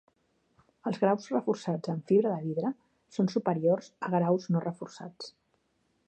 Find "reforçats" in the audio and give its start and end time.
1.33-1.91, 4.65-5.29